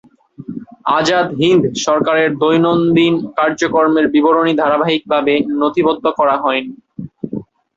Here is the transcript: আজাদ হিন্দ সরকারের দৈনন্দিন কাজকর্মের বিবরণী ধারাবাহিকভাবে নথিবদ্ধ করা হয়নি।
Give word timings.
আজাদ 0.97 1.27
হিন্দ 1.39 1.63
সরকারের 1.85 2.29
দৈনন্দিন 2.41 3.13
কাজকর্মের 3.37 4.05
বিবরণী 4.13 4.53
ধারাবাহিকভাবে 4.61 5.33
নথিবদ্ধ 5.61 6.05
করা 6.19 6.35
হয়নি। 6.43 6.73